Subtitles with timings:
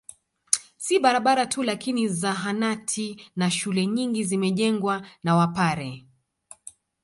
[0.77, 6.05] Si barabara tu lakini zahanati na shule nyingi zimejengwa na wapare